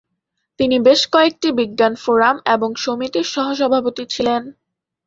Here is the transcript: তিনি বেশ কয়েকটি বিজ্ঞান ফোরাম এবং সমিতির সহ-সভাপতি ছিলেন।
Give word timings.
তিনি 0.59 0.77
বেশ 0.79 1.01
কয়েকটি 1.13 1.47
বিজ্ঞান 1.59 1.93
ফোরাম 2.03 2.35
এবং 2.55 2.69
সমিতির 2.83 3.27
সহ-সভাপতি 3.33 4.03
ছিলেন। 4.13 4.41